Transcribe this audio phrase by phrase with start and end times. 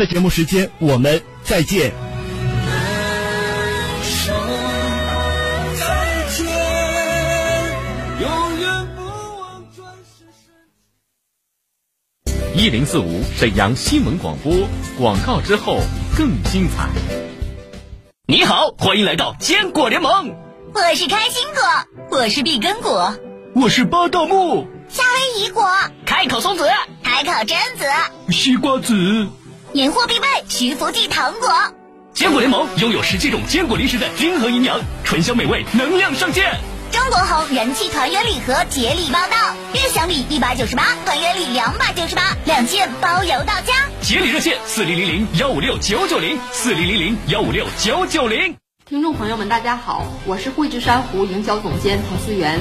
[0.00, 1.92] 的节目时间，我们再见。
[12.56, 14.52] 一零四五沈阳新闻广播
[14.98, 15.80] 广告之后
[16.16, 16.88] 更精彩。
[18.26, 20.34] 你好，欢迎来到坚果联盟。
[20.72, 23.14] 我是开心果，我是碧根果，
[23.54, 25.62] 我是巴道木，夏威夷果，
[26.06, 26.66] 开口松子，
[27.02, 27.84] 开口榛子，
[28.30, 29.26] 西瓜子，
[29.72, 31.48] 年货必备徐福记糖果。
[32.12, 36.58] 坚果联盟拥有十七种坚果零食的均衡营养，醇香美味，能量上限。
[36.90, 43.86] 中国红人气团圆礼盒节礼报到，悦享礼一百九十八，团圆礼两百九十八，两件包邮到家。
[44.02, 48.56] 节礼热线四零零零幺五六九九零四零零零幺五六九九零。
[48.88, 52.58] 听众朋友们，大家好，我是汇聚珊瑚营销总监滕思源，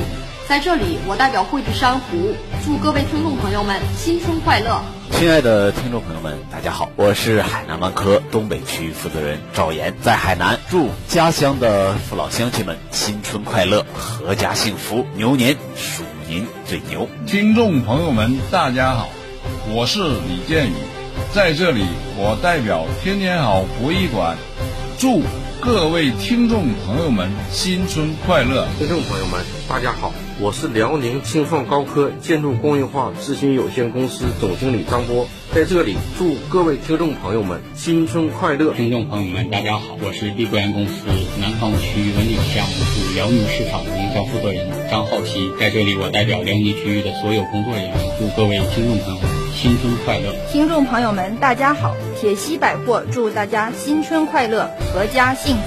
[0.50, 2.34] 在这里我代表汇聚珊瑚
[2.66, 4.82] 祝各位听众朋友们新春快乐。
[5.12, 13.86] 亲爱的听众朋友们，大家好，我是海南万科东北区负责人赵岩，在海南祝家乡的父老乡亲们新春快乐，
[14.26, 17.08] 阖家幸福，牛年鼠年最牛。
[17.28, 19.08] 听众朋友们，大家好，
[19.72, 20.74] 我是李建宇，
[21.32, 21.86] 在这里
[22.18, 24.36] 我代表天天好博艺馆
[24.98, 25.22] 祝
[25.62, 28.68] 各位听众朋友们新春快乐。
[28.80, 30.12] 听众朋友们，大家好。
[30.42, 38.74] 我是辽宁青创高科建筑工业化咨询有限公司总经理张波，在这里祝各位听众朋友们新春快乐。
[38.74, 41.04] 听众朋友们，大家好，我是碧桂园公司
[41.42, 50.34] 南方区文旅项目部辽宁市场营销负责人张浩熙，在这里我代表辽宁区域的所有工作人员，祝各位听众朋友们新春快乐。
[50.54, 55.64] 听众朋友们，大家好，铁西百货祝大家新春快乐，阖家幸福。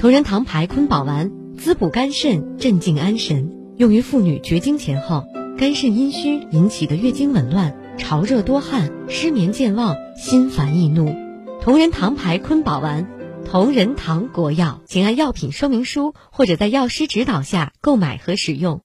[0.00, 3.63] 同仁堂牌坤宝丸，滋补肝肾，镇静安神。
[3.76, 5.24] 用于妇女绝经前后
[5.58, 11.12] 肝肾阴虚引起的月经紊乱、潮热多汗、失眠健忘、心烦易怒。
[11.60, 13.08] 同仁堂牌坤宝丸，
[13.44, 18.80] 同仁堂国药，请按药品说明书或者在药师指导下购买和使用。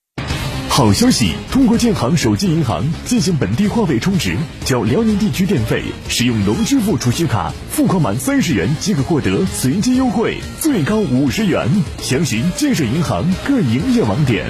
[0.69, 1.33] 好消息！
[1.51, 11.67] 通过建行手机银行进行本地话费充值，缴辽宁地区电费，使用农支付储蓄卡付款满三十元即可获得随机优惠，最高五十元。
[11.99, 14.49] 详询建设银行各营业网点。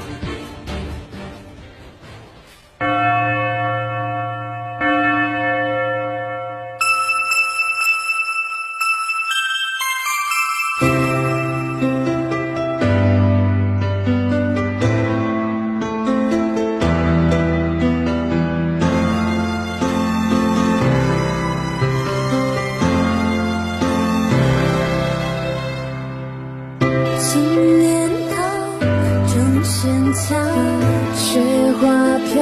[31.15, 31.39] 雪
[31.79, 32.41] 花飘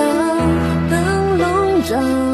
[0.89, 2.28] 灯笼照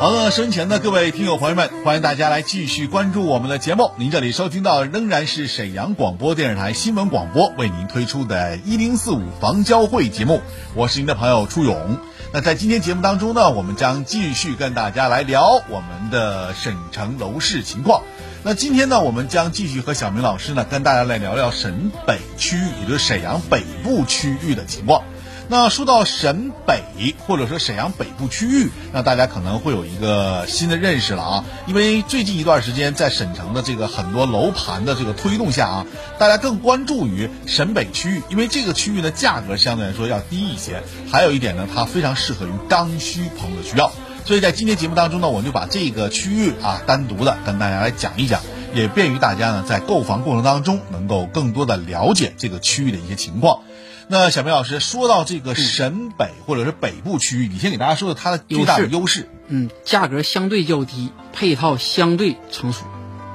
[0.00, 3.90] 好了身前的各位听友朋友们，欢迎大家来继续关注我们的节目。
[3.98, 10.40] 您这里收听到仍然是沈阳广播电视台新闻广播为您推出的“一零四五房交会”节目，
[10.74, 11.98] 我是您的朋友初勇。
[12.32, 18.00] 那在今天节目当中呢，我们将继续跟大家来聊我们的省城楼市情况。
[18.42, 25.02] 那今天呢，我们将继续和小明老师呢跟大家来聊聊沈北区域，也就是沈阳北部区域的情况。
[25.50, 26.84] 那说到沈北
[27.26, 35.86] 或者说沈阳北部区域，那大家可能会有一个新的认识了啊，因为最近一段时间在沈城的这个很多楼盘的这个推动下啊，
[36.20, 43.90] 大家更关注于沈北区域，因为这个区域的价格相对来说要低一些，还有一点呢，它非常适合于刚需朋友的需要，
[44.24, 48.40] 所以在今天节目当中呢，我们就把这个区域啊单独的跟大家来讲一讲，
[48.72, 53.62] 也便于大家呢在购房过程当中能够更多的了解这个区域的一些情况。
[54.08, 59.28] 那小明老师说到这个沈北或者是北部区域，你先给大家说说它的最大的优势。
[59.48, 62.84] 嗯，价格相对较低，配套相对成熟。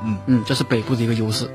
[0.03, 1.50] 嗯嗯，这是北部的一个优势。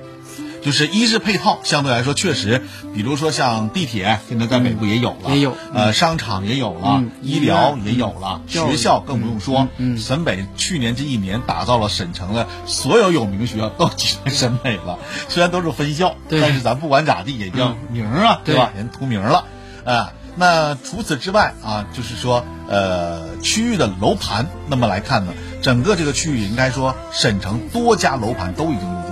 [0.62, 2.62] 就是一是配套相对来说确实，
[2.94, 9.68] 比如说像地铁，现在在北部也有了，也有，呃，商场也有了，医疗也有了，学校更不用说。
[9.78, 14.98] 嗯，沈北去年这一年打造了沈城的所有有名学校都集在沈北了，
[15.28, 18.72] 虽然都是分校，但是咱不管咋地也叫名啊，对吧？
[18.76, 19.44] 人图名了，
[19.84, 20.12] 啊。
[20.36, 29.09] 那除此之外啊，就是说，呃，区域的楼盘，那么来看呢，整个这个区域应该说，沈城多家楼盘都已经。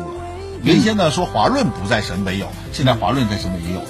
[0.62, 3.86] 原先呢说华润不在沈北有，现在华润在沈北也有了。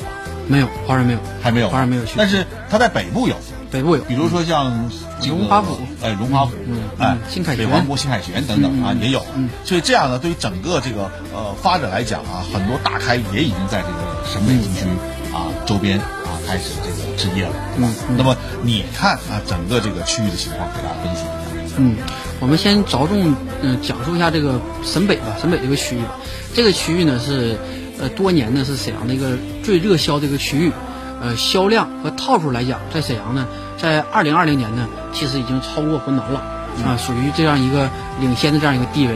[0.46, 2.14] 没有，华润没有，还没有，华润没有去。
[2.16, 3.36] 但是它在北部有，
[3.70, 4.90] 北部有，比如说像
[5.22, 6.52] 荣华府，哎，荣华府，
[6.98, 9.22] 哎，新凯北王国、新凯旋等等啊，也有。
[9.36, 14.86] 嗯，所以这样呢，对于整个这个呃发展来讲啊，很多大开也已经在这个沈北地区
[15.34, 17.52] 啊周边啊开始这个置业了。
[17.76, 21.47] 嗯，那么你看啊，整个这个区域的情况，给大家分析一下。
[21.78, 21.96] 嗯，
[22.40, 26.18] 我们先着重嗯讲述一下这个沈北吧，沈北这个区域吧。
[26.54, 27.56] 这个区域呢是
[28.00, 30.72] 呃多年呢是沈阳的一个最热销的一个区域。
[31.20, 36.38] 呃，销量和套数来讲，在沈阳呢，在二零二零年呢，其实已经超过浑南了
[36.84, 37.90] 啊，属于这样一个
[38.20, 39.14] 领先的这样一个地位，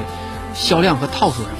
[0.52, 1.52] 销量和套数上。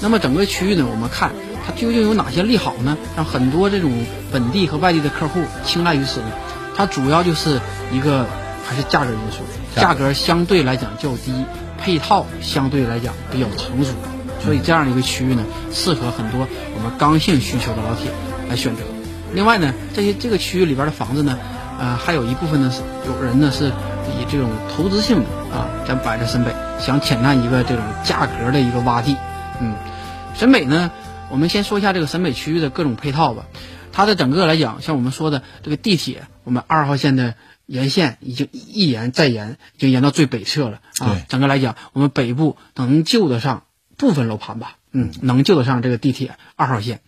[0.00, 1.32] 那么整个区域呢，我们看
[1.66, 2.96] 它究竟有哪些利好呢？
[3.16, 3.90] 让很多这种
[4.30, 6.26] 本地和外地的客户青睐于此呢？
[6.76, 7.60] 它主要就是
[7.92, 8.24] 一个
[8.68, 9.38] 还是价格因素，
[9.74, 11.32] 价格相对来讲较低，
[11.78, 13.94] 配套相对来讲比较成熟，
[14.44, 15.42] 所以这样的一个区域呢，
[15.72, 18.10] 适合很多我们刚性需求的老铁
[18.50, 18.82] 来选择。
[19.32, 21.38] 另外呢，这些这个区域里边的房子呢，
[21.80, 25.24] 呃，还有一部分呢是有人呢是以这种投资性的
[25.56, 29.16] 啊，咱摆在沈北，想浅探一个这种价格的一个洼地。
[29.62, 29.76] 嗯，
[30.34, 30.90] 沈北呢，
[31.30, 33.46] 我们先说一下这个沈北区域的各种配套吧。
[33.90, 37.34] 它的整个来讲，像我们说的这个地铁，我们二号线的
[37.68, 41.20] 沿线已经一延再延，已经延到最北侧了啊。
[41.28, 43.64] 整个来讲，我们北部能救得上
[43.98, 44.76] 部分楼盘吧？
[44.90, 47.02] 嗯，能救得上这个地铁二号线。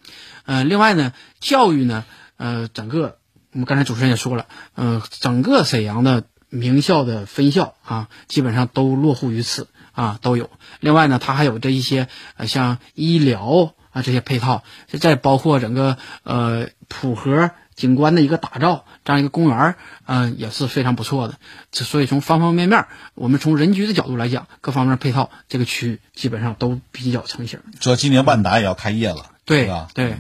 [0.44, 2.04] 呃，另外呢，教育呢，
[2.36, 3.16] 呃，整个
[3.52, 10.50] 我们刚才主持人也说了，呃，整个沈阳的名校的分校啊，基本上都落户于此啊，都有。
[10.80, 12.06] 另外呢，它还有这一些
[12.36, 14.62] 呃，像医疗啊这些配套，
[15.00, 19.74] 再包括整个呃普和景观的一个打造，这样一个公园，
[20.04, 21.38] 嗯，也是非常不错的。
[21.72, 27.60] 所以从方方面面，我们从人居的角度来讲，各方面配套，这个区域基本上都比较成型。
[27.80, 29.88] 说今年万达也要开业了，对吧？
[29.94, 30.16] 对。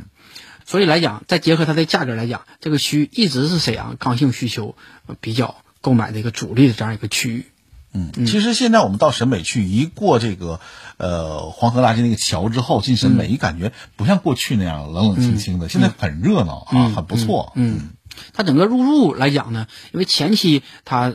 [0.64, 4.74] 所以来讲，再结合它的价格来讲，这个区域一直是沈阳刚性需求
[5.20, 7.49] 比较购买的一个主力的这样一个区域。
[7.92, 10.60] 嗯，其实现在我们到沈北去，一过这个
[10.96, 17.52] 呃黄河大街那个桥之后，进沈北，你感觉不像过去那样冷冷清清的，现在很热闹啊，很不错。
[17.56, 17.90] 嗯，
[18.32, 21.14] 它整个入住来讲呢，因为前期它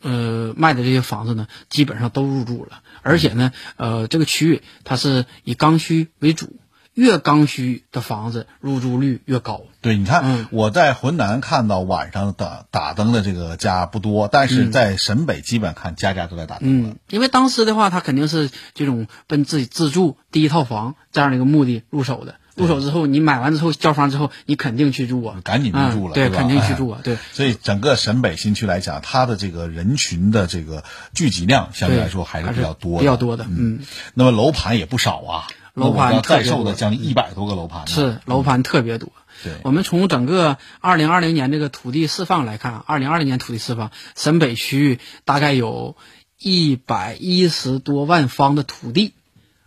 [0.00, 6.56] 呃卖的这些房子呢，基本上都入住了，而且呢，呃，这个区域它是以刚需为主。
[6.94, 9.62] 越刚需的房子入住率越高。
[9.80, 22.36] 对，你看我在浑南看到晚上打打灯的这个家不多，但是在沈北基本看家家都在打灯嗯，因为当时的话，他肯定是这种奔自己自住第一套房这样的一个目的入手的。
[22.54, 27.16] 入手之后，你买完之后交房之后，你肯定去住啊，赶紧入住了，对，肯定去住啊，对。
[27.32, 30.84] 所以整个沈北新区来讲，它的这个人群的这个
[31.14, 33.46] 聚集量相对来说还是比较多，比较多的。
[33.48, 33.80] 嗯，
[34.12, 35.48] 那么楼盘也不少啊。
[35.74, 39.10] 楼盘在售的将近一百多个楼盘，是楼盘特别多。
[39.42, 45.96] 对，我们从整个二零二零年这个土地释放来看，二零二零年土地释放，沈北区域大概有
[46.38, 49.14] 一百一十多万方的土地，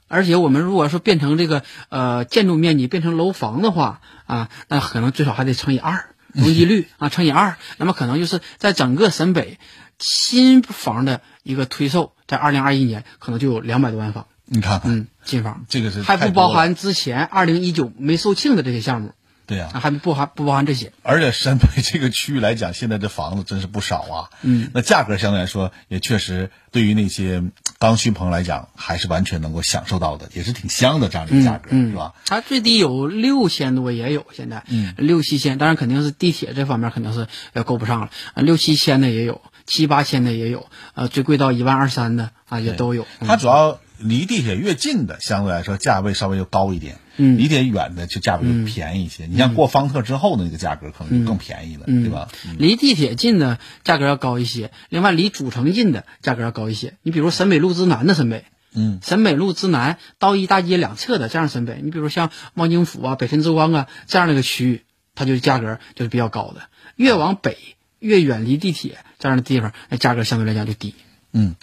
[0.08, 9.58] 而且我们如果说变成这个呃建筑面积变成楼房的话啊，那可能最少还得乘以二，容积率 啊乘以二，那么可能就是在整个沈北
[9.98, 14.28] 新房的一个推售，在二零二一年可能就有两百多万方。
[14.46, 15.66] 你看看，嗯，新房。
[15.68, 19.12] 这个是还不包含之前二零一九没售罄的这些项目，
[19.48, 20.92] 对呀，还不含不包含这些。
[21.04, 27.44] 而且沈北这个区域来讲，现在这房子真是不少啊，嗯，那价格相对来说也确实对于那些
[27.80, 32.14] 刚需朋友来讲，还是完全能够享受到的，也是挺香的这样的价格，嗯、是吧？
[32.26, 43.06] 它最低有六千多也有，现在，嗯，六七千，当然肯定是地铁这方面肯定是要够不上了，六七千的也有，七八千的也有，呃，最贵到一万二三的啊也都有。
[43.20, 43.80] 它主要。
[43.98, 49.26] 离地铁越近的，相对来说价位稍微就高一点；嗯，离地铁远的就价格就便宜一些。
[49.26, 52.28] 嗯、你像过方特之后的那个价格，可能就更便宜了，嗯、对吧？
[52.58, 56.96] 离地铁近的价格要高一些，另外离主城近的价格要高一些。
[57.04, 58.44] 你比如沈北路之南的沈北，
[58.74, 64.82] 嗯，沈北路之南道一大街两侧的这样沈北，你比如像望京府啊、北辰之光啊这样的一个区域，
[65.16, 66.64] 它就价格就是比较高的。
[66.98, 67.58] 越往北，
[68.00, 70.96] 越远离地铁这样的地方，那价格相对来讲就低。
[71.38, 71.58] 嗯，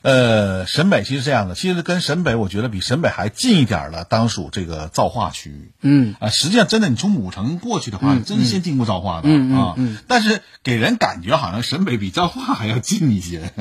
[0.00, 5.72] 呃，沈北其实这样的，其实跟沈北，我觉得比沈北还近一点的，当属这个造化区域。
[5.82, 9.74] 嗯啊，实际上真的，你从母城过去的话，嗯真是先经过造化的、嗯嗯啊。
[9.76, 13.52] 嗯但是给人感觉好像沈北比造化还要近一些。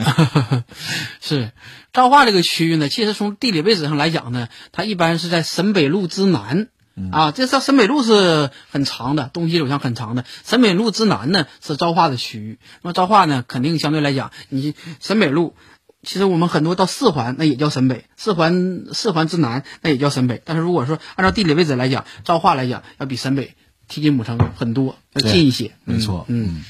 [1.20, 1.52] 是，
[1.92, 6.70] 造化这个区域呢，其实从地理位置上来讲呢，它一般是在沈北路之南。
[7.12, 10.26] 啊，这条沈北路是很长的，东西走向很长的。
[10.44, 15.56] 沈北路之南呢是昭化的区域，那么昭化呢肯定相对来讲，你沈北路，
[16.04, 20.42] 其实我们很多到四环那也叫沈北，四环四环之南那也叫沈北。
[20.44, 23.56] 但是如果说按照地理位置来讲，昭化来讲要比沈北
[23.88, 25.74] 贴近母城很多，要近一些。
[25.84, 26.64] 没错，嗯。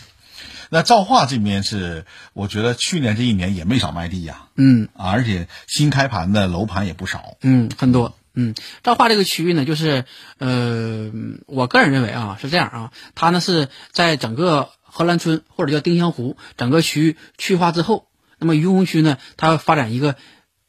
[0.69, 7.38] 那造化这边是，我觉得去年这一年也没少卖地呀、嗯啊，而且新开盘的楼盘也不少。
[7.41, 8.17] 嗯，很多。
[8.39, 8.53] 嗯，
[8.84, 10.06] 昭化这个区域呢，就是
[10.38, 11.12] 呃，
[11.48, 20.15] 我个人认为啊是这样啊，它呢是在整个荷兰村或者叫丁香湖整个区域区划之后，那么于洪区呢，它要发展一个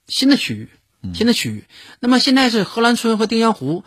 [0.07, 0.71] 新的区域，
[1.13, 1.67] 新的区域。
[2.01, 3.85] 那么现在是荷兰村和丁香湖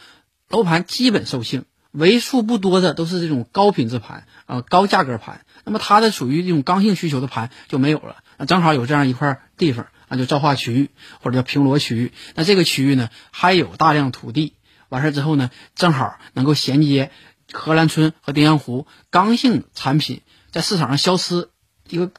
[0.47, 5.43] 楼盘基本售罄，为数不多的都是这种高品质盘啊、呃高价格盘。
[5.63, 9.87] 那么它的属于这种刚性需求的盘就没有了，那正好有这样一块地方。
[10.11, 10.89] 那就昭化区域
[11.21, 14.55] 或者叫平罗区域，那这个区域呢还有大量土地，
[14.89, 17.11] 完事儿之后呢，正好能够衔接
[17.53, 20.19] 荷兰村和丁香湖刚性产品
[20.51, 21.47] 在市场上消失
[21.87, 22.11] 一个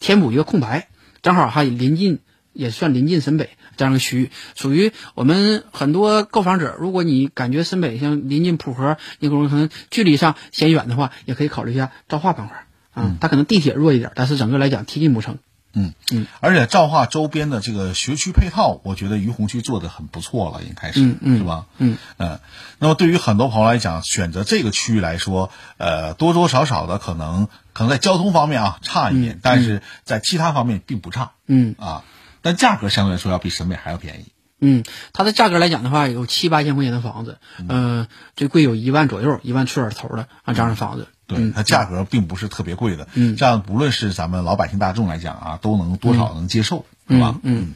[0.00, 0.88] 填补一个空白，
[1.20, 2.20] 正好还临近
[2.54, 15.36] 也算临近沈北这样一个区域，属于我们很多购房者，如果你感觉沈北像临近浦河，你可能距离上嫌远的话，也可以考虑一下昭化板块啊，它可能地铁弱一点，但是整个来讲贴近母城。
[15.74, 21.66] 嗯嗯，而且赵化周边的这个学区配套，我觉得于洪区做的很不错了，应该是，嗯嗯是吧？
[21.78, 22.40] 嗯嗯。
[22.78, 31.32] 那么对于很多朋友来讲，选择这个区域来说，呃，多多少少的可能可能在交通方面啊差一点，嗯但是在其他方面并不差。
[31.46, 32.04] 嗯啊，
[32.40, 34.26] 但价格相对来说要比沈北还要便宜。
[34.60, 37.38] 嗯，它的价格来讲的话，有七八千块钱的房子，
[37.68, 41.08] 呃，最贵有一万左右，一万出点头的啊这样的房子。
[41.26, 47.36] 对，它价格并不是特别贵的，嗯，这样不论是咱们老百姓大众来讲啊，都能多少能接受，是吧？
[47.42, 47.74] 嗯。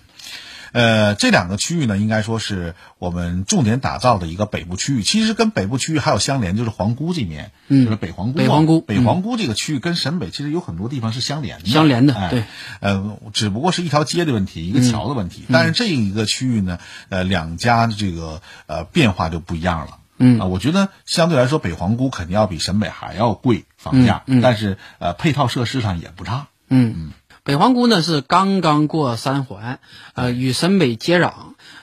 [0.71, 5.03] 呃，这两个区域呢，应该说是我们重点打造的一个北部区域。
[5.03, 8.39] 其实跟北部区域还有相连，就是皇姑这面，嗯，就是北皇姑。
[8.39, 12.45] 北皇姑，北皇姑这个区域跟沈北其实有很多地方是相连的，相连的，哎、对。
[12.81, 15.45] 呃，只不过是一条街的问题，一个桥的问题。
[15.49, 16.79] 嗯、但是这一个区域呢，
[17.09, 19.98] 呃，两家的这个呃变化就不一样了。
[20.19, 26.49] 嗯啊、呃，我觉得相对来说，北皇姑肯定要比沈北还要贵房价，嗯嗯、但是呃，配套设施上也不差。
[26.69, 27.13] 嗯嗯。
[27.45, 29.81] 北皇姑呢是刚刚过三环，
[30.13, 31.33] 呃，与沈北接壤，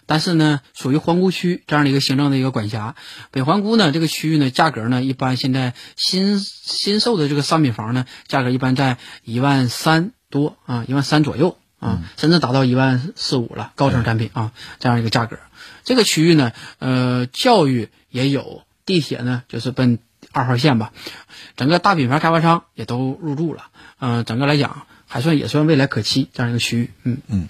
[0.06, 2.96] 但是呢属于皇姑区这样的一个行政的一个管辖。
[3.32, 15.40] 北皇姑呢这个区域呢价格呢一般现在新新售的这个商品房呢价格一般在一万三多啊，一万三左右啊，甚至达到一万四五了，高层产品啊这样一个价格。
[15.86, 20.00] 这个区域呢，呃，教育也有，地铁呢就是奔
[20.34, 20.92] 二号线吧，
[21.56, 23.68] 整个大品牌开发商也都入驻了，
[24.00, 24.86] 呃，整个来讲。
[25.08, 27.48] 还算也算未来可期这样一个区域，嗯嗯，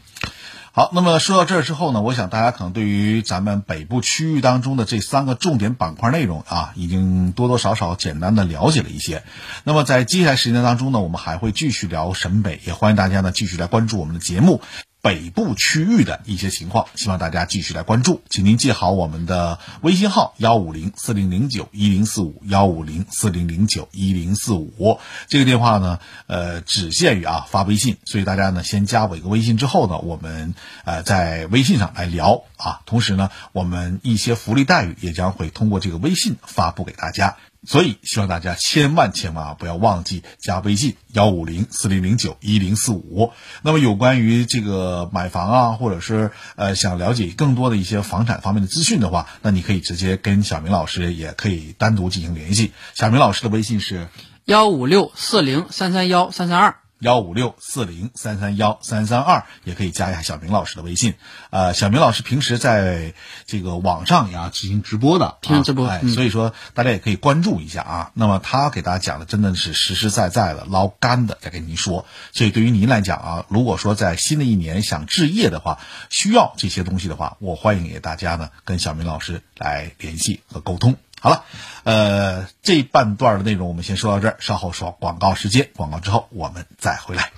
[0.74, 9.24] 好，那么说到这儿之后呢，我想大家可能对于咱们北部区域当中的这三个重点板块内容啊，已经多多少少简单的了解了一些。
[9.64, 14.62] 那么在接下来时间当中呢，我们还会继续聊沈北，也欢迎大家呢继续来关注我们的节目。
[15.06, 25.00] 北部区域的一些情况，希望大家继续来关注，请您记好我们的微信号幺五零四零零九一零四五幺五零四零零九一零四五。
[25.28, 37.38] 这个电话呢，呃，只限于啊发微信，所以大家呢先加我一个微信之后呢，我们呃在微信上来聊啊，同时呢，我们一些福利待遇也将会通过这个微信发布给大家。
[37.66, 43.32] 所以，希望大家千万千万啊，不要忘记加微信幺五零四零零九一零四五。
[43.64, 52.72] 那么，有关于这个买房啊，或者是呃想了解更多的一些房产方面的资讯的话，那你可以直接跟小明老师，也可以单独进行联系。
[52.94, 54.08] 小明老师的微信是
[54.46, 56.76] 幺五六四零三三幺三三二。
[57.06, 61.14] 幺五六四零三三幺三三二，也可以加一下小明老师的微信。
[61.52, 63.14] 呃，小明老师平时在
[63.46, 68.12] 这个网上呀进行直播的，进行直播，哎，嗯、所以说大家也可以关注一下啊。
[68.16, 72.08] 那么他给大家讲的真的是实实在在的捞干的，在跟您说。
[72.34, 75.78] 所以对于您来讲啊，如果说在新的一年想置业的话，
[76.10, 80.96] 需要这些东西的话，我欢迎给大家呢跟小明老师来联系和沟通。
[81.22, 81.44] 好了，
[81.84, 87.32] 呃，这半段的内容我们先说到这儿，稍后说广告时间，广告之后我们再回来。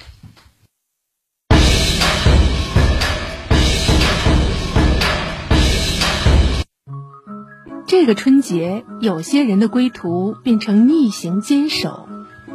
[7.87, 12.07] 这这个春节，有些人的归途变成逆行坚守，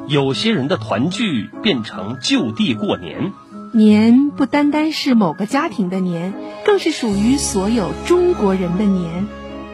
[0.06, 3.34] 有些人的团聚变成就地过年。
[3.74, 6.32] 年不单单是某个家庭的年，
[6.64, 9.26] 更是属于所有中国人的年。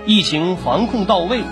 [0.08, 1.42] 疫情防控到位，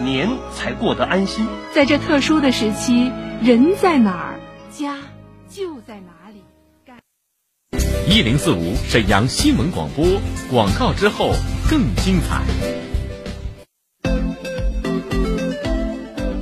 [0.00, 1.48] 年才过得安心。
[1.74, 3.10] 在这特殊的时期，
[3.42, 4.38] 人在哪儿，
[4.70, 4.98] 家
[5.50, 6.44] 就在哪里。
[8.08, 10.06] 一零四五沈阳新闻广播
[10.48, 11.32] 广告之后
[11.68, 12.40] 更精彩。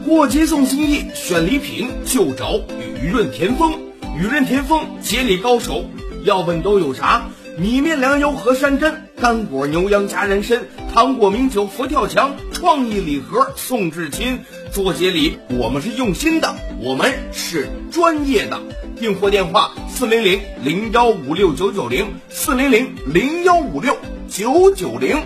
[0.05, 2.61] 过节送心意，选礼品就找
[3.03, 3.73] 雨润田丰。
[4.19, 5.87] 雨润田丰节礼高手，
[6.23, 7.29] 要问都有啥？
[7.57, 14.41] 米面粮油和山珍，干果牛羊加人参，糖果名酒佛跳墙，创意礼盒送至亲。
[14.73, 18.59] 做节礼，我们是用心的，我们是专业的。
[18.99, 23.97] 订货电话：四零零零幺五六九九零，四零零零幺五六
[24.29, 25.17] 九九零。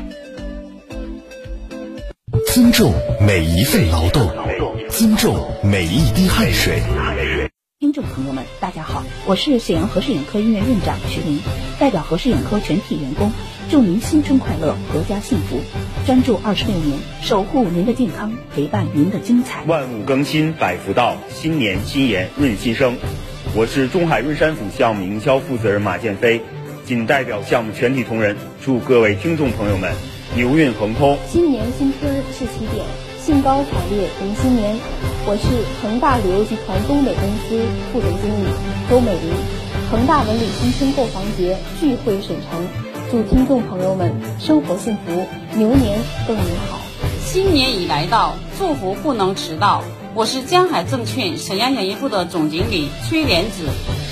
[2.52, 4.28] 尊重每一份劳动，
[4.90, 6.83] 尊重每一滴汗水。
[7.87, 11.38] 听众朋友们，大家好，我是沈阳和氏眼科医院院长徐林，
[11.78, 13.31] 代表和氏眼科全体员工，
[13.71, 15.61] 祝您新春快乐，阖家幸福。
[16.05, 19.62] 专注二十六年，守护您的健康，陪伴您的精彩。
[19.66, 22.97] 万物更新，百福到，新年新颜润新生。
[23.55, 26.40] 我是中海润山府项目营销负责人马建飞，
[26.85, 29.95] 仅代表项目全体同仁，祝各位听众朋友们
[30.35, 31.16] 牛运亨通。
[31.28, 32.85] 新年新春是起点，
[33.26, 34.78] 兴高采烈迎新年。
[35.26, 35.49] 我是
[35.83, 37.61] 恒大旅游集团东北公司
[37.92, 38.47] 副总经理
[38.88, 39.35] 周美玲。
[39.90, 42.68] 恒大文旅新春购房节聚会沈城，
[43.11, 45.26] 祝听众朋友们生活幸福，
[45.59, 46.78] 牛年更美好。
[47.25, 49.83] 新年已来到，祝福不能迟到。
[50.14, 53.64] 我是江海证券沈阳演艺部的总经理崔莲子，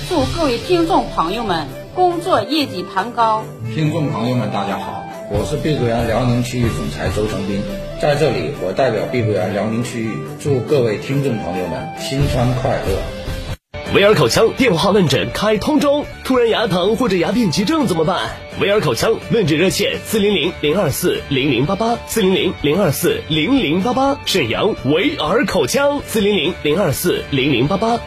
[0.09, 3.45] 祝各位听众朋友们工作业绩攀高。
[3.73, 7.61] 听众朋友们，大家好，我是碧桂园辽宁区域总裁周成斌。
[7.99, 13.01] 在这里，我代表碧桂园辽宁区域，祝各位听众朋友们新春快乐。
[13.95, 18.29] 维尔口腔电话问诊开通中，突然牙疼或者牙病急症怎么办？
[18.59, 24.19] 维尔口腔问诊热线：四零零零二四零零八八，四零零零二四零零八八。
[24.25, 27.99] 沈阳维尔口腔，四零零零二四零零八八。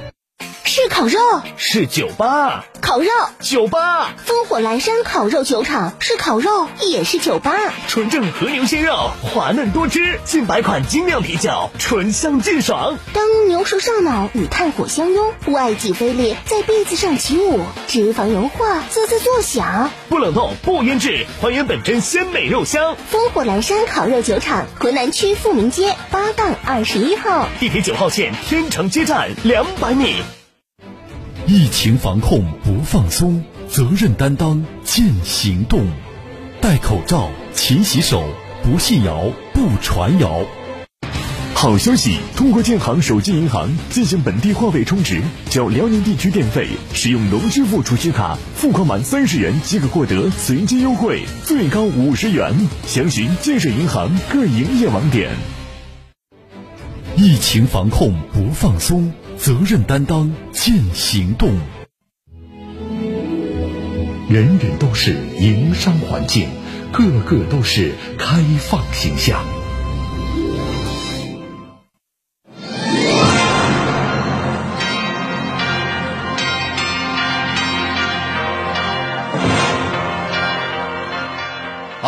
[0.80, 1.18] 是烤肉，
[1.56, 3.10] 是酒吧，烤肉
[3.40, 7.52] 酒吧，烽火阑珊烤肉酒厂是烤肉也是酒吧，
[7.88, 12.96] 纯正和牛鲜肉，滑嫩多汁，近百款精酿啤酒，醇香劲爽。
[13.12, 22.96] 当牛舌上脑与炭火相拥，外脊飞裂在篦子上起舞，脂肪油化滋滋作响，不冷冻不腌制，还原本真鲜美肉香。
[23.10, 30.22] 烽火阑珊烤肉酒厂，浑南区富民街八杠二十一号，地铁九号线天成街站两百米。
[31.50, 35.86] 疫情防控不放松，责任担当见行动。
[36.60, 38.22] 戴口罩，勤洗手，
[38.62, 40.42] 不信谣，不传谣。
[41.54, 42.18] 好消息！
[42.36, 52.52] 通过建行手机银行进行本地话费充值，交辽宁地区电费，使用农支付储蓄卡付款满三十元即可获得随机优惠，最高五十元。
[52.86, 55.30] 详询建设银行各营业网点。
[57.16, 59.10] 疫情防控不放松。
[59.38, 61.54] 责任担当见行动，
[64.28, 66.48] 人人都是营商环境，
[66.92, 69.40] 个个都是开放形象。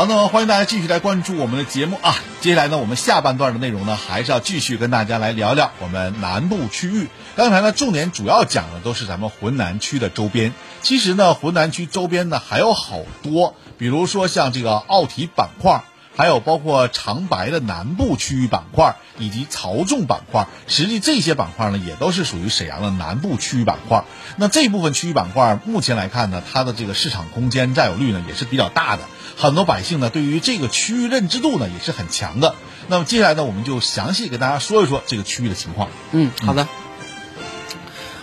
[0.01, 2.17] 好，那么欢迎大家继续来关注我们的节目啊！
[2.41, 7.09] 接下来呢，我们下半段的内容呢，还是要继续跟大家来聊聊我们南部区域。
[7.37, 10.55] 刚才呢，重点主要讲的都是咱们浑南区的周边。
[10.81, 15.85] 其实呢，浑南区周边呢还有好多，比如说像这个奥体板块，
[16.21, 20.49] 还有包括长白的南部区域板块以及曹仲板块。
[20.69, 24.05] 实际这些板块呢，也都是属于沈阳的南部区域板块。
[24.37, 29.05] 那这部分区域板块目前来看呢，它的这个市场空间占有率呢也是比较大的。
[29.39, 32.55] 很多百姓呢，对于这个区域认知度呢也是很强的。
[32.89, 35.89] 那么接下来呢，我们就详细给大家说一说这个区域的情况。
[36.13, 36.69] 嗯，好的。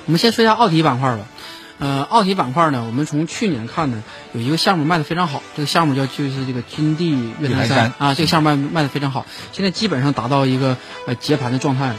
[0.06, 1.26] 我们先说一下奥体板块吧。
[1.80, 11.96] 呃，奥体板块呢，我们从去年看呢，有一个项目卖的非常好，这个项目叫就是这个金地越南山啊，这个项目卖卖的非常好，现在基本上达到一个呃结盘的状态了。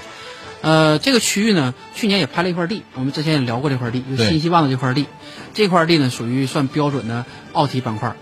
[0.61, 5.07] 呃，这个区域呢，去年也拍了一块地，我们之前也聊过这块地，就新希望的这块地。
[5.55, 8.17] 这块地呢，属于算标准的奥体板块。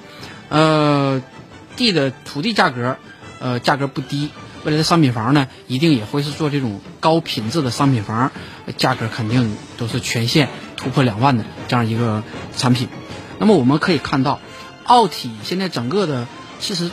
[0.50, 1.22] 呃，
[1.76, 2.98] 地的土地价格，
[3.40, 4.28] 呃，价格不低。
[4.66, 8.32] 未来的商品房呢，一定也会是做这种高品质的商品房，
[8.76, 12.24] 价格肯定都是全线突破两万的这样一个
[12.56, 12.88] 产品。
[13.38, 14.40] 那么我们可以看到，
[14.82, 16.26] 奥体现在整个的
[16.58, 16.90] 其实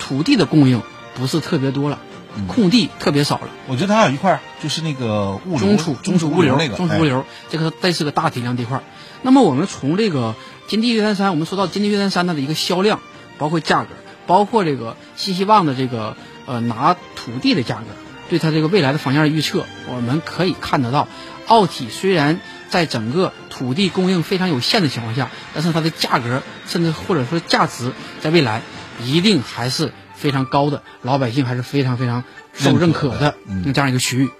[0.00, 0.82] 土地的供应
[1.14, 2.00] 不是特别多了，
[2.48, 3.50] 空地特别少了。
[3.68, 8.82] 我觉得它有一块就是那个物流中储中储物流那个中储物流，哎这个这是个大体量地块。
[9.22, 10.34] 那么我们从这个
[10.66, 12.98] 金地岳山山，我们说到金地岳山山它的一个销量，
[13.38, 13.90] 包括价格，
[14.26, 17.86] 包括这个新希望的这个呃拿土地的价格，
[18.28, 21.08] 对它这个未来的房价的预测，我们可以看得到，
[21.46, 28.62] 奥体虽然在整个土地供应非常有限的情况下，但是它的价格甚至或者说价值，在未来
[29.02, 32.24] 一定还是非常高的，老百姓还是非常非常
[32.54, 33.34] 受认可的
[33.72, 34.30] 这样一个区域，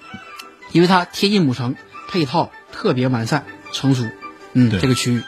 [0.72, 1.76] 因为它贴近母城，
[2.08, 4.04] 配套特别完善成熟，
[4.54, 5.22] 嗯，这个区域，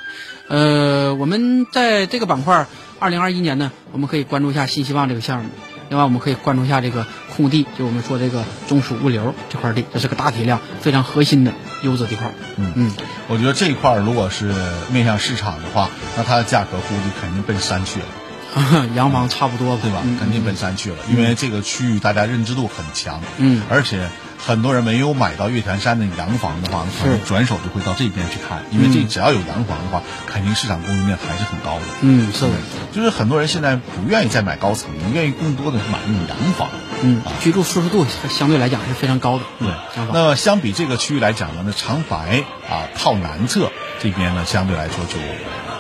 [0.49, 2.67] 呃，我们在这个板块，
[2.99, 5.51] 二零二一年呢，我们可以关注一下新希望这个项目。
[5.89, 12.33] 另外，我们可以关注一下这个空地，就我们说这个中储物流这块地，这是个大体量、非常核心的优质地块。
[12.57, 12.93] 嗯嗯，
[13.29, 14.55] 我觉得这一块如果是
[14.91, 18.07] 面向市场的话，那它的价格估计肯定奔山去了。
[18.95, 20.03] 洋房差不多吧，对吧？
[20.21, 24.09] 肯定奔山去了，因为这个区域大家认知度很强，嗯，而且
[24.47, 31.83] 很多人没有买到月坛山的洋房的话，可能转手就会到这边去看，因为这只要有洋房的话，肯定市场供应量还是很高的。
[32.03, 32.53] 嗯，是的，
[32.93, 36.69] 就是很多人现在不愿意再买高层，愿意更多的是买那种洋房。
[37.03, 39.45] 嗯，居住舒适度相对来讲是非常高的。
[39.59, 39.69] 对，
[40.13, 45.19] 那么相比这个区域来讲呢，那长白啊靠南侧这边呢，相对来说就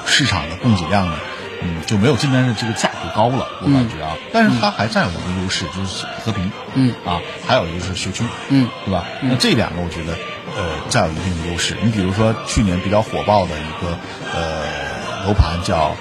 [0.06, 1.16] 市场的供给量呢。
[1.64, 6.94] 嗯，就没有这边的这个价格高了，我感觉啊，但是它还占有一个优势，就是和平，嗯。
[7.06, 9.04] 啊，还有一个就是学区，嗯，对吧？
[9.22, 10.12] 那这两个我觉得，
[10.56, 11.76] 呃，占有一定的优势。
[11.82, 13.96] 你比如说去年比较火爆的一个
[14.34, 15.96] 呃楼盘叫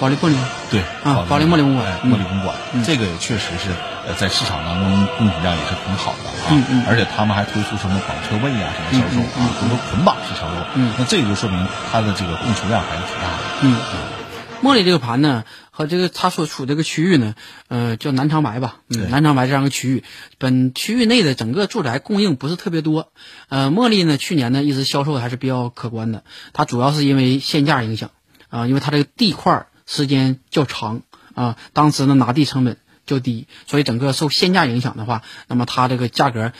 [0.00, 0.36] 保利茉莉，
[0.70, 3.70] 对啊，保利茉莉公馆，茉莉公馆，这个也确实是
[4.06, 14.15] 呃在市场当中供给量也是很好的啊，嗯嗯，而且他们还推出什么绑车位啊什么销售啊，很多捆绑式销售，嗯，那这个就说明它的这个供求量还是挺大的，嗯。
[14.62, 17.34] 茉莉这个盘呢，和这个它所处这个区域呢，
[17.68, 20.02] 呃，叫南长白吧，嗯，南长白这样一个区域，
[20.38, 23.12] 本区域内的整个住宅供应不是特别多，
[23.48, 28.10] 呃，茉莉呢，去年呢一直销售还是比较可观的，它主要是因为限价影响
[28.48, 31.02] 啊、因为它这个地块时间较长
[31.34, 36.52] 啊、当时呢拿地成本较低，所以整个受限价影响的话，那么它这个价格。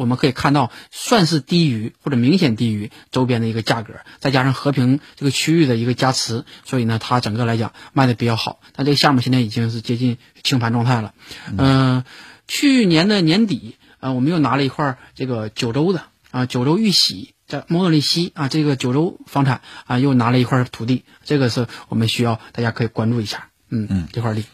[0.00, 8.60] 我们可以看到，算是低于或者明显低于周边的一个价格，再加上和平这个区域的一个加持，所以呢，它整个来讲卖的比较好。
[8.74, 11.12] 但这个项目现在已经是接近清盘状态了。
[11.48, 12.04] 嗯、呃，
[12.48, 23.50] 去年的年底，啊、呃，我们又拿了一块这个九州的啊，九州玉玺在莫诺利西啊，这个九州房产啊，又拿了一块土地，这个是我们需要大家可以关注一下。
[23.68, 24.46] 嗯嗯，这块地。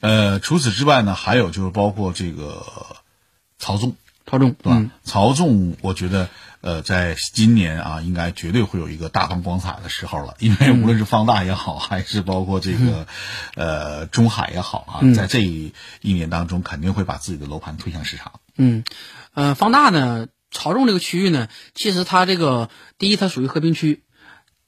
[0.00, 2.66] 呃，除此之外呢，还有就是包括这个
[3.58, 3.96] 曹纵。
[4.30, 4.78] 曹纵对吧？
[4.78, 6.28] 嗯、曹纵，我觉得
[6.60, 10.36] 呃，在今年啊，应该绝对会有一个大放光彩的时候了。
[10.38, 13.06] 因为无论是方大也好，还是包括这个、
[13.56, 18.34] 嗯、呃中海也好啊，嗯、在这一年当中，肯定会把自己的楼盘推向市场。
[18.56, 18.84] 嗯，
[19.34, 24.02] 呃，方大呢，曹纵这个区域呢，其实它这个第一，它属于和平区；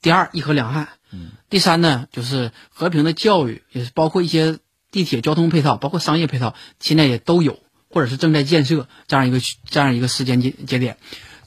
[0.01, 4.57] 第二，一河两岸；嗯，第三呢，就是和平的教育，也是包括一些
[4.91, 7.59] 地铁交通配套，包括商业配套，现在也都有。
[7.93, 10.97] 或者是正在建设这样一个这样一个时间节节点，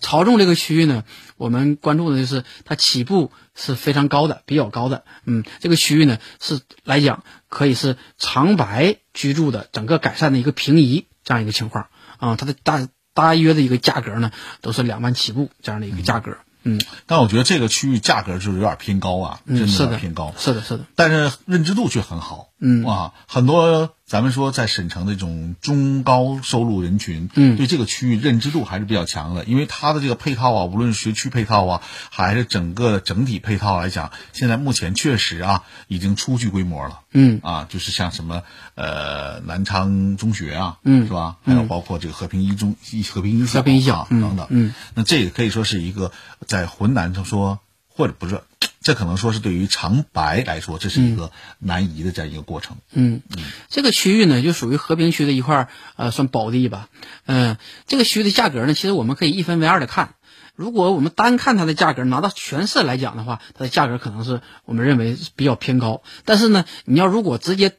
[0.01, 1.03] 曹纵这个区域呢，
[1.37, 5.03] 我们关注的就是它起步是非常高的，比较高的。
[5.25, 14.31] 嗯，这个区域呢是来讲可以是长白居住的整个改善的一个平移这样一个情况啊，它的大大约的一个价格呢
[14.61, 16.37] 都是两万起步这样的一个价格。
[16.69, 20.35] 嗯，但我觉得这个区域价格就是有点偏高啊，嗯、真的有点偏高。
[20.37, 20.85] 是的，是的。
[20.97, 22.49] 但是认知度却很好。
[22.59, 37.01] 嗯啊，很多咱们说在省城的这种中高收入人群，嗯，对这个区域认知度还是比较强的，因为它的这个配套啊，无论是学区配套啊，还是整个整体配套来讲，现在目前确实啊已经初具规模了。
[37.13, 38.43] 嗯啊，就是像什么
[38.75, 41.37] 呃南昌中学啊，嗯，是吧？
[41.45, 42.75] 还有包括这个和平一中、
[43.11, 44.47] 和平一小、和平一小啊等等。
[44.51, 46.11] 嗯，那这个可以说是一个
[46.47, 48.41] 在浑南上说，或者不是。
[48.87, 52.77] 这可能说是对于长白来说，这是一个南移的这样一个过程。
[52.93, 56.89] 嗯，嗯这个区域呢，就属于和平区的一块呃，算宝地吧。
[57.25, 60.15] 嗯、呃，这个区域的价格呢，其实我们可以一分为二的看。
[60.55, 66.05] 如果我们单看它的价格，拿到全市来讲的话，它的价格可能是我们认为比较偏高。
[66.25, 67.73] 但是呢，你要如果直接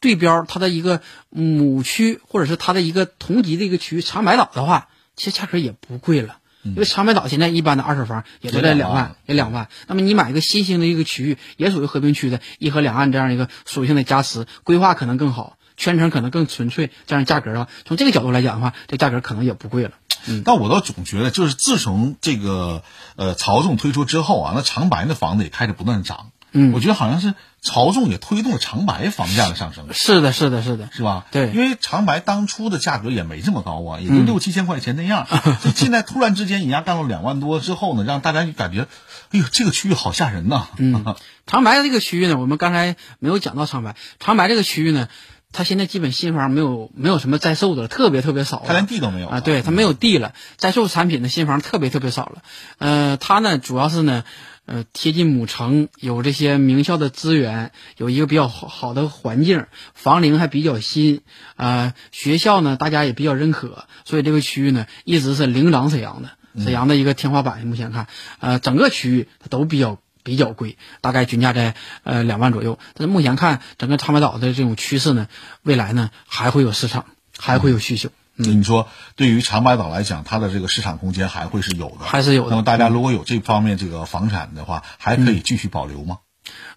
[0.00, 6.38] 对标它的一个母区，或者是它的一个同级的一个区域长白岛的话，其实价格也不贵了。
[6.70, 9.68] 因为长白岛现在一般的二手房也都在两万，也两万。
[9.86, 19.92] 那么你买一个新兴的一个区域，也属于和平区的一河两岸这样一个属性的加持，规划可能更好，圈层可能更纯粹，这样价格的话，从这个角度来讲的话，这价格可能也不贵了。
[20.26, 22.82] 嗯，但我倒总觉得，就是自从这个
[23.16, 26.32] 呃曹总推出之后啊，那长白的房子也开始不断涨。
[26.52, 29.86] 嗯，我觉得好像是潮众也推动了长白房价的上升。
[29.92, 31.26] 是的，是的，是的，是吧？
[31.30, 35.26] 对，因为长白当初的价格也没这么高啊，也就嗯六七千块钱那样。
[35.62, 38.86] 就现在突然之间一下干到两万多之后呢，让大家就感觉，
[39.30, 40.68] 哎呦，这个区域好吓人呐。
[40.76, 41.16] 嗯，
[41.46, 43.96] 长白这个区域呢，我们刚才没有讲到长白。
[44.20, 45.08] 长白这个区域呢，
[45.50, 48.64] 它现在基本新房没有没有什么在售的了，特别特别少了。
[48.66, 52.42] 它连地都没有啊，对，他没有地了，在售产品的新房特别特别少了。
[52.76, 54.24] 呃，他呢主要是呢，
[54.66, 61.22] 呃，贴近母城，有这些名校的资源，有一个比较好好的环境，房龄还比较新，
[61.56, 66.30] 呃，学校呢大家也比较认可，所以这个区域呢一直是领涨沈阳的，
[66.62, 67.66] 沈阳的一个天花板。
[67.66, 68.06] 目前看，
[68.40, 69.98] 呃，整个区域它都比较。
[70.28, 72.78] 比较贵，大概均价在呃两万左右。
[72.94, 75.26] 但是目前看整个长白岛的这种趋势呢，
[75.62, 77.06] 未来呢还会有市场，
[77.38, 78.10] 还会有需求。
[78.36, 82.50] 嗯，你说对于长白岛来讲，它的这个市场空间还会是有的，还是有的。
[82.50, 86.18] 那么大家如果有这方面这个房产的话，还可以继续保留吗？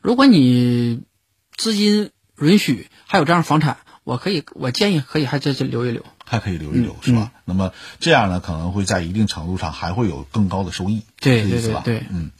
[0.02, 1.02] 如果你
[1.56, 2.10] 资金
[2.40, 7.32] 允许，还有这样房产，我可以，我建议可以还在这留一留，还可以留一留，是吧？
[7.46, 12.32] 那么这样呢，可能会在一定程度上还会有更高的收益，对对对对，嗯。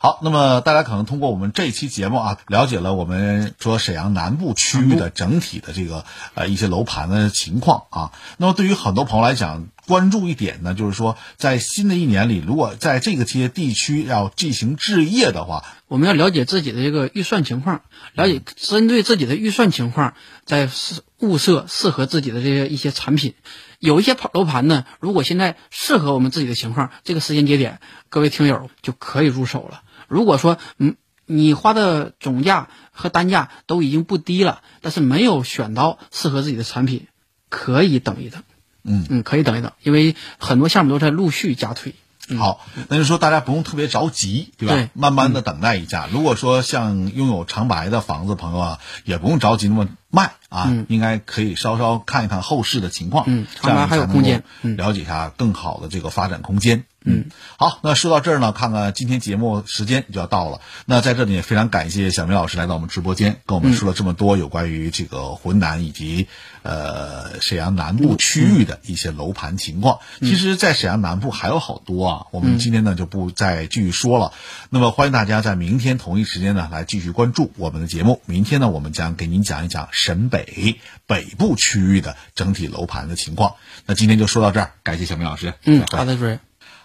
[0.00, 8.12] 好，那么大家可能通过我们这一期节目啊，了解了我们说沈阳南部区域的整体的这个呃一些楼盘的情况啊。
[8.36, 17.80] 那么对于很多朋友来讲，关注一点呢，就是说在新的一年里，如果在这个些地区要进行置业的话，我们要了解自己的这个预算情况，
[18.12, 20.70] 了解针对自己的预算情况，在
[21.18, 23.34] 物色适合自己的这些一些产品。
[23.80, 29.82] 有一些楼盘呢，如果现在适合我们自己的情况，这个时间节点，各位听友就可以入手了。
[30.08, 37.06] 如果说嗯，你花的总价和单价都已经不低了，但是没有选到适合自己的产品，
[37.48, 38.42] 可以等一等。
[38.82, 41.94] 嗯嗯，可以等一等，因为很多项目都在陆续加推。
[42.38, 44.74] 好，那就说大家不用特别着急，对吧？
[44.74, 46.08] 对慢慢的等待一下。
[46.12, 56.84] 如果说像拥有长白的房子朋友啊，也不用着急那么卖啊，嗯应该可以稍稍看一看后市的情况，嗯这样还有空间了解一下更好的这个发展空间。
[57.04, 60.60] 嗯，好，那说到这儿呢，看看今天节目时间就要到了。
[60.84, 66.26] 那在这里也非常感谢小明老师来到我们直播间，跟我们说了这么多有关于这个浑南以及
[66.64, 70.00] 呃沈阳南部区域的一些楼盘情况。
[70.20, 74.32] 其实，在沈阳南部还有好多啊，我们今天呢就不再继续说了。
[74.68, 78.20] 那么，欢迎大家在明天同一时间呢来继续关注我们的节目。
[78.26, 83.56] 明天呢，我们将给您讲一讲沈北北部区域的整体楼盘的情况。
[83.84, 85.54] 那今天就说到这儿，感谢小明老师。
[85.64, 86.38] 嗯，好的，主任。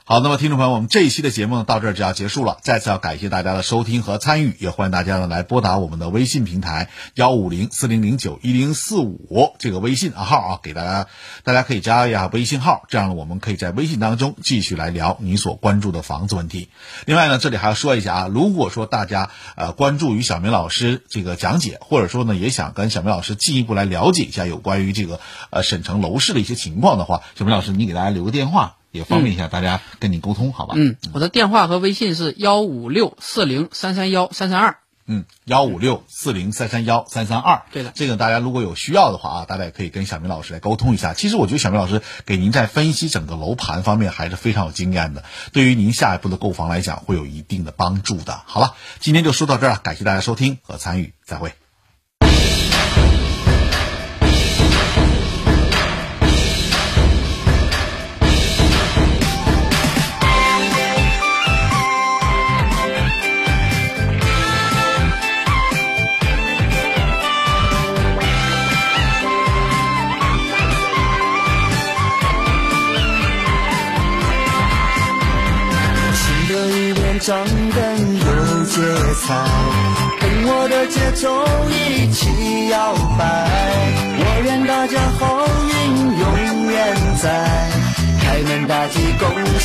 [0.05, 2.57] 好，那么听众朋友，我们这一期的节目呢到这儿就要结束了。
[2.61, 11.07] 再次要感谢大家的收听和参与，也欢迎大家呢来拨打我们的微信平台幺五零四零零九一零四五这个微信啊号啊，给大家
[11.45, 16.67] 大家可以加一下微信号，这样呢我们可以在微信当中继续来聊你所关注的房子问题。
[17.05, 28.75] 另外呢，这里还要说一下啊，如果说大家呃关注于小明老师这个讲解，或者说呢也想跟小明老师进一步来了解一下有关于这个呃省城楼市的一些情况的话，小明老师你给大家留个电话。
[28.93, 30.75] 也方便一下大家跟你沟通，好吧？
[30.77, 34.77] 嗯，我的电话和微信是幺五六四零三三幺三三二。
[35.05, 37.63] 嗯，幺五六四零三三幺三三二。
[37.73, 41.13] 对的，这个大家如果有需要的话啊，大家也可以跟小明老师来沟通一下。
[41.13, 48.43] 其实我觉得小明老师给您在分析整个楼盘方面还是非常有经验的，对于您下一步的购房来讲会有一定的帮助的。
[48.45, 51.51] 好了，今天就说到这儿了，感谢大家收听和参与，再会。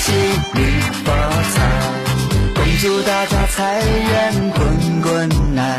[0.09, 0.17] 恭喜
[0.55, 0.61] 你
[1.05, 1.13] 发
[1.53, 1.57] 财，
[2.55, 5.79] 恭祝大家财源滚滚来，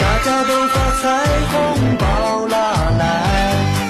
[0.00, 1.04] 大家都发财，
[1.52, 2.56] 红包拿
[2.96, 3.02] 来，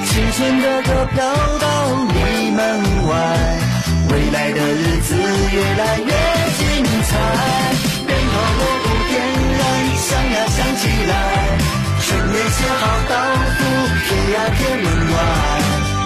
[0.06, 1.22] 新春的歌飘
[1.60, 1.66] 到
[2.12, 2.60] 你门
[3.06, 3.12] 外。
[4.10, 6.10] 未来的日子越来越
[6.58, 7.10] 精彩，
[8.04, 9.14] 鞭炮锣鼓点
[9.58, 9.62] 燃，
[9.96, 11.12] 响呀响起来，
[12.00, 13.14] 春联写好到
[13.54, 13.60] 处
[14.08, 15.16] 贴呀贴门外，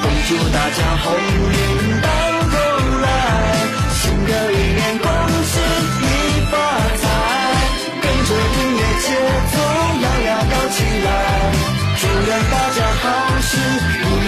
[0.03, 1.05] 恭祝大家鸿
[1.49, 1.86] 运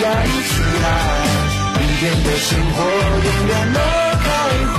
[0.08, 0.86] 在一起来，
[1.76, 3.78] 明天的生活永远乐
[4.24, 4.26] 开
[4.72, 4.76] 怀，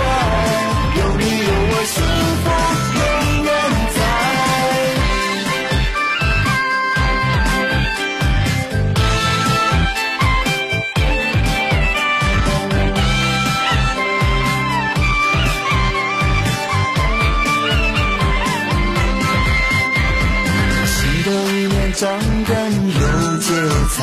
[0.98, 1.96] 有你有我，幸
[2.42, 2.46] 福
[2.98, 3.02] 永
[3.44, 3.48] 远
[3.94, 3.98] 在。
[20.88, 22.02] 新的一年，张
[22.46, 22.52] 灯
[22.90, 23.48] 又结
[23.96, 23.98] 彩。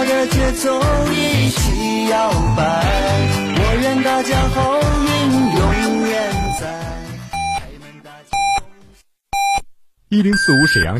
[0.00, 0.80] 我的节奏
[1.12, 2.62] 一起摇摆。
[3.54, 5.10] 我愿大家好运
[5.58, 6.12] 永远
[6.58, 6.62] 在。
[10.08, 10.98] 一零四五沈阳。